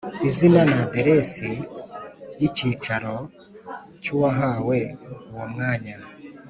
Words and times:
Izina 0.29 0.61
na 0.71 0.77
aderesi 0.85 1.49
y 2.39 2.41
icyicaro 2.47 3.15
cy 4.01 4.09
uwahawe 4.15 4.79
uwo 5.31 5.45
mwanya 5.51 5.95